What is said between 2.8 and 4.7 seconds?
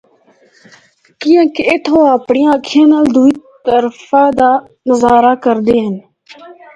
نال دوئی طرفا دا